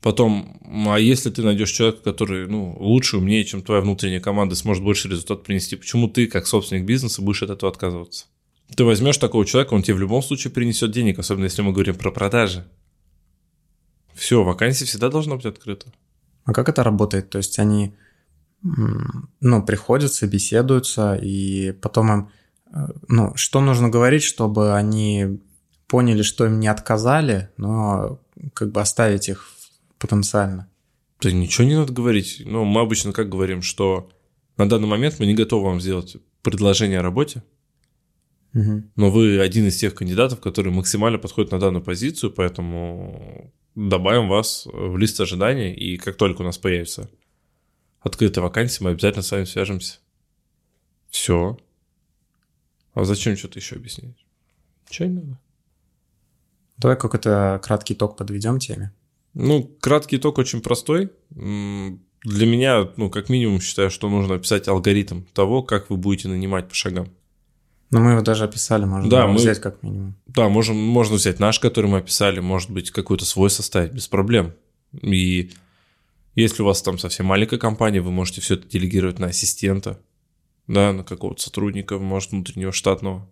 Потом, 0.00 0.60
а 0.88 0.98
если 0.98 1.30
ты 1.30 1.42
найдешь 1.42 1.70
человека, 1.70 2.02
который 2.02 2.46
ну, 2.46 2.76
лучше, 2.78 3.16
умнее, 3.16 3.44
чем 3.44 3.62
твоя 3.62 3.80
внутренняя 3.80 4.20
команда, 4.20 4.54
сможет 4.54 4.84
больше 4.84 5.08
результат 5.08 5.42
принести, 5.42 5.76
почему 5.76 6.08
ты, 6.08 6.26
как 6.26 6.46
собственник 6.46 6.84
бизнеса, 6.84 7.22
будешь 7.22 7.42
от 7.42 7.50
этого 7.50 7.72
отказываться? 7.72 8.26
Ты 8.76 8.84
возьмешь 8.84 9.18
такого 9.18 9.46
человека, 9.46 9.74
он 9.74 9.82
тебе 9.82 9.94
в 9.94 10.00
любом 10.00 10.22
случае 10.22 10.52
принесет 10.52 10.90
денег, 10.90 11.18
особенно 11.18 11.44
если 11.44 11.62
мы 11.62 11.72
говорим 11.72 11.94
про 11.94 12.10
продажи. 12.10 12.66
Все, 14.14 14.42
вакансия 14.42 14.84
всегда 14.84 15.08
должна 15.08 15.36
быть 15.36 15.46
открыта. 15.46 15.92
А 16.44 16.52
как 16.52 16.68
это 16.68 16.82
работает? 16.82 17.30
То 17.30 17.38
есть 17.38 17.58
они 17.58 17.94
ну, 18.62 19.62
приходят, 19.64 20.12
собеседуются, 20.12 21.14
и 21.14 21.72
потом 21.72 22.12
им, 22.12 22.30
э, 22.72 22.86
ну, 23.08 23.32
что 23.36 23.60
нужно 23.60 23.88
говорить, 23.88 24.22
чтобы 24.22 24.74
они 24.74 25.40
поняли, 25.86 26.22
что 26.22 26.46
им 26.46 26.58
не 26.58 26.68
отказали, 26.68 27.50
но 27.56 28.20
как 28.54 28.72
бы 28.72 28.80
оставить 28.80 29.28
их 29.28 29.55
потенциально. 29.98 30.68
Да 31.20 31.32
ничего 31.32 31.66
не 31.66 31.74
надо 31.74 31.92
говорить. 31.92 32.42
Ну, 32.44 32.64
мы 32.64 32.80
обычно 32.80 33.12
как 33.12 33.28
говорим, 33.28 33.62
что 33.62 34.10
на 34.56 34.68
данный 34.68 34.88
момент 34.88 35.18
мы 35.18 35.26
не 35.26 35.34
готовы 35.34 35.66
вам 35.66 35.80
сделать 35.80 36.16
предложение 36.42 37.00
о 37.00 37.02
работе, 37.02 37.42
угу. 38.54 38.84
но 38.96 39.10
вы 39.10 39.40
один 39.40 39.66
из 39.66 39.76
тех 39.76 39.94
кандидатов, 39.94 40.40
который 40.40 40.72
максимально 40.72 41.18
подходит 41.18 41.52
на 41.52 41.58
данную 41.58 41.82
позицию, 41.82 42.32
поэтому 42.32 43.52
добавим 43.74 44.28
вас 44.28 44.66
в 44.66 44.96
лист 44.96 45.20
ожиданий, 45.20 45.72
и 45.72 45.96
как 45.96 46.16
только 46.16 46.42
у 46.42 46.44
нас 46.44 46.58
появится 46.58 47.10
открытая 48.00 48.44
вакансия, 48.44 48.84
мы 48.84 48.90
обязательно 48.90 49.22
с 49.22 49.30
вами 49.30 49.44
свяжемся. 49.44 49.98
Все. 51.10 51.58
А 52.94 53.04
зачем 53.04 53.36
что-то 53.36 53.58
еще 53.58 53.76
объяснять? 53.76 54.16
Ничего 54.88 55.08
не 55.08 55.14
надо. 55.14 55.38
Давай 56.78 56.96
какой-то 56.96 57.60
краткий 57.62 57.94
итог 57.94 58.16
подведем 58.16 58.58
теме. 58.58 58.92
Ну, 59.38 59.70
краткий 59.80 60.16
итог 60.16 60.38
очень 60.38 60.62
простой. 60.62 61.10
Для 61.30 62.46
меня, 62.46 62.90
ну, 62.96 63.10
как 63.10 63.28
минимум, 63.28 63.60
считаю, 63.60 63.90
что 63.90 64.08
нужно 64.08 64.36
описать 64.36 64.66
алгоритм 64.66 65.24
того, 65.34 65.62
как 65.62 65.90
вы 65.90 65.98
будете 65.98 66.28
нанимать 66.28 66.68
по 66.68 66.74
шагам. 66.74 67.08
Ну, 67.90 68.00
мы 68.00 68.12
его 68.12 68.22
даже 68.22 68.44
описали, 68.44 68.86
можно 68.86 69.10
да, 69.10 69.26
мы, 69.26 69.36
взять 69.36 69.60
как 69.60 69.82
минимум. 69.82 70.16
Да, 70.26 70.48
можем, 70.48 70.76
можно 70.76 71.16
взять 71.16 71.38
наш, 71.38 71.60
который 71.60 71.90
мы 71.90 71.98
описали, 71.98 72.40
может 72.40 72.70
быть, 72.70 72.90
какой-то 72.90 73.26
свой 73.26 73.50
составить, 73.50 73.92
без 73.92 74.08
проблем. 74.08 74.54
И 75.02 75.52
если 76.34 76.62
у 76.62 76.66
вас 76.66 76.80
там 76.80 76.98
совсем 76.98 77.26
маленькая 77.26 77.58
компания, 77.58 78.00
вы 78.00 78.10
можете 78.10 78.40
все 78.40 78.54
это 78.54 78.66
делегировать 78.66 79.18
на 79.18 79.26
ассистента, 79.26 80.00
да, 80.66 80.94
на 80.94 81.04
какого-то 81.04 81.42
сотрудника, 81.42 81.98
может, 81.98 82.32
внутреннего 82.32 82.72
штатного. 82.72 83.28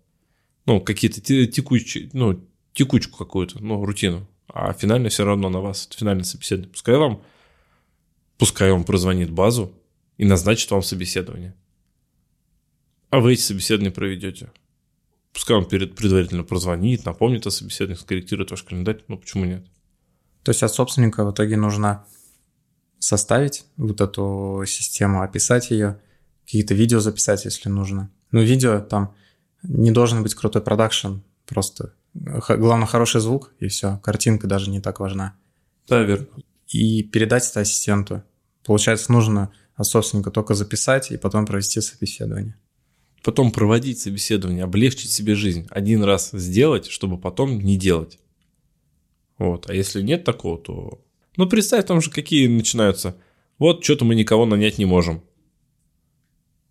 Ну, 0.67 0.81
какие-то 0.81 1.23
текучие, 1.23 2.11
ну, 2.13 2.39
текучку 2.75 3.17
какую-то, 3.17 3.65
ну, 3.65 3.83
рутину 3.85 4.29
а 4.49 4.73
финально 4.73 5.09
все 5.09 5.25
равно 5.25 5.49
на 5.49 5.61
вас, 5.61 5.89
финальное 5.95 6.25
собеседование. 6.25 6.73
Пускай 6.73 6.97
вам, 6.97 7.23
пускай 8.39 8.71
он 8.71 8.85
прозвонит 8.85 9.31
базу 9.31 9.73
и 10.17 10.25
назначит 10.25 10.71
вам 10.71 10.83
собеседование. 10.83 11.55
А 13.11 13.21
вы 13.21 13.35
эти 13.35 13.41
собеседования 13.41 13.93
проведете? 13.93 14.53
Пускай 15.33 15.57
он 15.57 15.67
перед, 15.67 15.97
предварительно 15.97 16.45
прозвонит, 16.45 17.05
напомнит 17.05 17.47
о 17.47 17.51
собеседовании, 17.51 18.01
скорректирует 18.01 18.51
ваш 18.51 18.63
календарь. 18.63 19.03
Ну, 19.09 19.19
почему 19.19 19.45
нет? 19.45 19.67
То 20.43 20.51
есть 20.51 20.63
от 20.63 20.73
собственника 20.73 21.25
в 21.25 21.33
итоге 21.33 21.57
нужно 21.57 22.05
составить 22.99 23.65
вот 23.77 24.01
эту 24.01 24.63
систему, 24.67 25.23
описать 25.23 25.71
ее, 25.71 26.01
какие-то 26.45 26.75
видео 26.75 27.01
записать, 27.01 27.45
если 27.45 27.69
нужно. 27.69 28.11
Ну, 28.31 28.43
видео 28.43 28.81
там 28.81 29.15
не 29.63 29.91
должен 29.91 30.23
быть 30.23 30.35
крутой 30.35 30.63
продакшн, 30.63 31.19
просто 31.47 31.95
главное 32.15 32.87
хороший 32.87 33.21
звук, 33.21 33.53
и 33.61 33.69
все, 33.69 33.99
картинка 34.03 34.47
даже 34.47 34.71
не 34.71 34.81
так 34.81 35.01
важна. 35.01 35.37
Да, 35.89 36.03
верно. 36.03 36.27
И 36.69 37.03
передать 37.03 37.49
это 37.49 37.61
ассистенту. 37.61 38.23
Получается, 38.65 39.13
нужно 39.13 39.53
от 39.75 39.87
собственника 39.87 40.31
только 40.31 40.55
записать 40.55 41.11
и 41.11 41.17
потом 41.17 41.47
провести 41.47 41.81
собеседование. 41.81 42.57
Потом 43.23 43.53
проводить 43.53 44.01
собеседование, 44.01 44.65
облегчить 44.65 45.11
себе 45.11 45.35
жизнь. 45.35 45.67
Один 45.71 46.03
раз 46.03 46.31
сделать, 46.33 46.87
чтобы 46.87 47.19
потом 47.19 47.59
не 47.59 47.77
делать. 47.77 48.19
Вот. 49.39 49.69
А 49.69 49.75
если 49.75 50.03
нет 50.03 50.25
такого, 50.25 50.59
то... 50.59 51.05
Ну, 51.37 51.49
представь 51.49 51.87
там 51.87 52.01
же, 52.01 52.11
какие 52.11 52.47
начинаются. 52.47 53.17
Вот, 53.59 53.83
что-то 53.83 54.05
мы 54.05 54.15
никого 54.15 54.47
нанять 54.47 54.79
не 54.79 54.85
можем. 54.85 55.23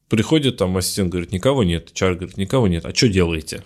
Приходит 0.10 0.58
там 0.58 0.78
ассистент, 0.78 1.10
говорит, 1.10 1.32
никого 1.32 1.64
нет. 1.64 1.92
Чар 1.94 2.16
говорит, 2.16 2.38
никого 2.38 2.68
нет. 2.68 2.86
А 2.86 2.94
что 2.94 3.10
делаете? 3.10 3.64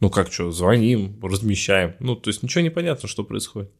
Ну, 0.00 0.10
как 0.10 0.32
что, 0.32 0.50
звоним, 0.52 1.18
размещаем. 1.22 1.94
Ну, 1.98 2.14
то 2.14 2.28
есть 2.30 2.42
ничего 2.42 2.62
не 2.62 2.70
понятно, 2.70 3.08
что 3.08 3.24
происходит. 3.24 3.72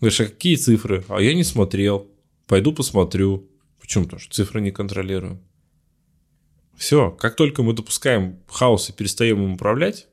Говоришь, 0.00 0.20
а 0.20 0.24
какие 0.24 0.56
цифры? 0.56 1.04
А 1.08 1.20
я 1.20 1.34
не 1.34 1.44
смотрел. 1.44 2.08
Пойду 2.46 2.72
посмотрю. 2.72 3.48
Почему? 3.80 4.04
Потому 4.04 4.20
что 4.20 4.34
цифры 4.34 4.60
не 4.60 4.70
контролируем. 4.70 5.40
Все, 6.76 7.10
как 7.10 7.36
только 7.36 7.62
мы 7.62 7.72
допускаем 7.72 8.38
хаос 8.48 8.90
и 8.90 8.92
перестаем 8.92 9.42
им 9.42 9.52
управлять, 9.54 10.08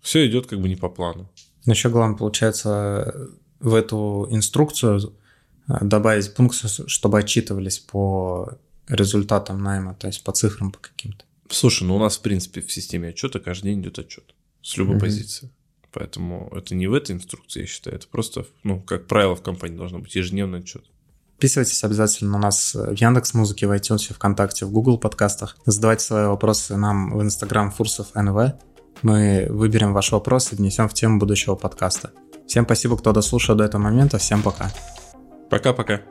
все 0.00 0.26
идет 0.26 0.46
как 0.46 0.60
бы 0.60 0.68
не 0.68 0.76
по 0.76 0.88
плану. 0.88 1.28
Но 1.66 1.72
еще 1.72 1.88
главное, 1.88 2.16
получается, 2.16 3.30
в 3.58 3.74
эту 3.74 4.28
инструкцию 4.30 5.00
э, 5.68 5.78
добавить 5.82 6.32
пункт, 6.34 6.56
чтобы 6.86 7.18
отчитывались 7.18 7.80
по 7.80 8.58
результатам 8.88 9.62
найма, 9.62 9.94
то 9.94 10.06
есть 10.06 10.22
по 10.22 10.32
цифрам 10.32 10.70
по 10.70 10.78
каким-то. 10.78 11.24
Слушай, 11.50 11.84
ну 11.84 11.96
у 11.96 11.98
нас, 11.98 12.18
в 12.18 12.22
принципе, 12.22 12.60
в 12.60 12.70
системе 12.70 13.08
отчета 13.08 13.40
каждый 13.40 13.72
день 13.72 13.80
идет 13.80 13.98
отчет 13.98 14.34
с 14.62 14.76
любой 14.76 14.96
mm-hmm. 14.96 15.00
позиции. 15.00 15.50
Поэтому 15.92 16.52
это 16.54 16.74
не 16.74 16.86
в 16.86 16.92
этой 16.92 17.16
инструкции, 17.16 17.60
я 17.60 17.66
считаю. 17.66 17.96
Это 17.96 18.06
просто, 18.08 18.46
ну, 18.62 18.80
как 18.80 19.06
правило, 19.06 19.34
в 19.34 19.42
компании 19.42 19.76
должно 19.76 19.98
быть 19.98 20.14
ежедневный 20.14 20.60
отчет. 20.60 20.84
Подписывайтесь 21.38 21.82
обязательно 21.84 22.32
на 22.32 22.38
нас 22.38 22.74
в 22.74 22.92
Яндекс 22.94 23.32
Музыке, 23.32 23.66
в 23.66 23.70
iTunes, 23.70 24.12
ВКонтакте, 24.12 24.66
в 24.66 24.72
Google 24.72 24.98
подкастах. 24.98 25.56
Задавайте 25.64 26.04
свои 26.04 26.26
вопросы 26.26 26.76
нам 26.76 27.16
в 27.16 27.22
Инстаграм 27.22 27.70
Фурсов 27.70 28.08
НВ. 28.14 28.54
Мы 29.02 29.46
выберем 29.48 29.94
ваш 29.94 30.10
вопрос 30.10 30.52
и 30.52 30.56
внесем 30.56 30.88
в 30.88 30.94
тему 30.94 31.18
будущего 31.18 31.54
подкаста. 31.54 32.10
Всем 32.48 32.64
спасибо, 32.64 32.98
кто 32.98 33.12
дослушал 33.12 33.54
до 33.54 33.64
этого 33.64 33.80
момента. 33.80 34.18
Всем 34.18 34.42
пока. 34.42 34.72
Пока-пока. 35.48 36.02